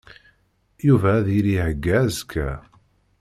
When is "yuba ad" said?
0.87-1.27